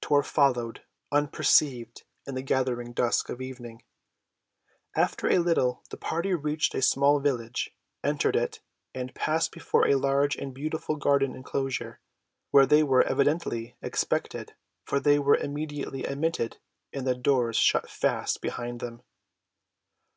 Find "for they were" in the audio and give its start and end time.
14.82-15.36